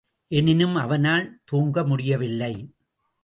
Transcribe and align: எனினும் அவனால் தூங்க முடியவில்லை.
எனினும் 0.31 0.75
அவனால் 0.75 1.41
தூங்க 1.45 1.83
முடியவில்லை. 1.83 2.53